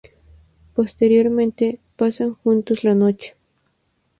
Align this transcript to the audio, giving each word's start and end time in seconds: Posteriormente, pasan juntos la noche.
Posteriormente, 0.73 1.79
pasan 1.95 2.33
juntos 2.33 2.83
la 2.83 2.95
noche. 2.95 3.35